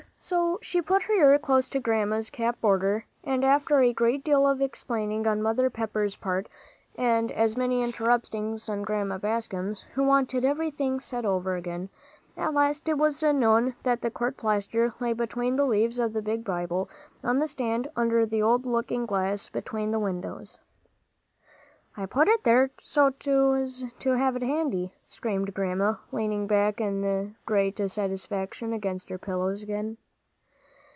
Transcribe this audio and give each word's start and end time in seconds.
So 0.23 0.59
she 0.61 0.83
put 0.83 1.01
her 1.03 1.13
ear 1.13 1.39
close 1.39 1.67
to 1.69 1.79
Grandma's 1.79 2.29
cap 2.29 2.61
border, 2.61 3.05
and 3.23 3.43
after 3.43 3.81
a 3.81 3.91
great 3.91 4.23
deal 4.23 4.47
of 4.47 4.61
explaining 4.61 5.25
on 5.25 5.41
Mother 5.41 5.69
Pepper's 5.71 6.15
part, 6.15 6.47
and 6.95 7.31
as 7.31 7.57
many 7.57 7.81
interruptings 7.81 8.69
on 8.69 8.83
Grandma 8.83 9.17
Bascom's, 9.17 9.81
who 9.95 10.03
wanted 10.03 10.45
everything 10.45 10.99
said 10.99 11.25
over 11.25 11.55
again, 11.55 11.89
at 12.37 12.53
last 12.53 12.87
it 12.87 12.99
was 12.99 13.23
known 13.23 13.73
that 13.81 14.01
the 14.01 14.11
court 14.11 14.37
plaster 14.37 14.93
lay 14.99 15.11
between 15.11 15.55
the 15.55 15.65
leaves 15.65 15.97
of 15.97 16.13
the 16.13 16.21
big 16.21 16.45
Bible, 16.45 16.87
on 17.23 17.39
the 17.39 17.47
stand 17.47 17.89
under 17.95 18.23
the 18.23 18.43
old 18.43 18.65
looking 18.67 19.07
glass 19.07 19.49
between 19.49 19.89
the 19.91 19.99
windows. 19.99 20.59
"I 21.97 22.05
put 22.05 22.27
it 22.29 22.43
there 22.43 22.69
so's 22.79 23.13
to 23.99 24.11
have 24.11 24.35
it 24.35 24.43
handy," 24.43 24.93
screamed 25.09 25.53
Grandma, 25.55 25.95
leaning 26.11 26.45
back 26.47 26.79
in 26.79 27.35
great 27.47 27.79
satisfaction 27.89 28.71
against 28.71 29.09
her 29.09 29.17
pillows 29.17 29.61
again. 29.63 29.97